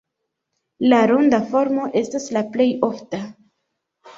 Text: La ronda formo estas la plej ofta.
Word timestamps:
La 0.93 1.01
ronda 1.11 1.39
formo 1.51 1.85
estas 2.01 2.27
la 2.39 2.45
plej 2.57 2.69
ofta. 2.89 3.21